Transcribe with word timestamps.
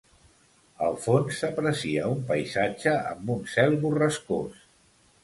Al 0.85 0.95
fons, 1.01 1.35
s'aprecia 1.41 2.07
un 2.13 2.23
paisatge 2.31 2.95
amb 3.13 3.29
un 3.35 3.45
cel 3.53 3.79
borrascós. 3.85 4.65